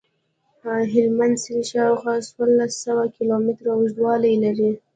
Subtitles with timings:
[0.93, 4.69] هلمند سیند شاوخوا څوارلس سوه کیلومتره اوږدوالی لري.